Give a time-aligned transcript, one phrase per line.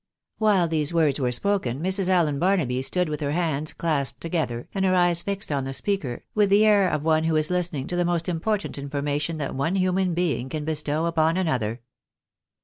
[0.39, 2.09] While these words were spoken, Mrs.
[2.09, 6.23] Allen Barnaby stood with her hands clasped together, and her eyes fixed on the speaker,
[6.33, 9.75] with the air of one who is hstening to the most important information that one
[9.75, 11.81] human being can bestow upon another.